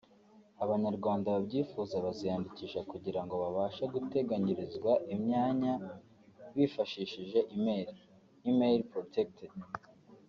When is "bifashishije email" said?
6.55-7.87